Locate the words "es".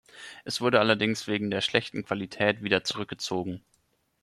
0.45-0.61